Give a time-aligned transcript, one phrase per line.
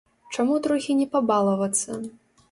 [0.35, 1.99] Чаму трохі не пабалавацца?